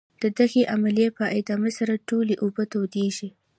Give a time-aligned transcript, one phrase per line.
[0.21, 3.29] د دغې عملیې په ادامې سره ټولې اوبه تودیږي.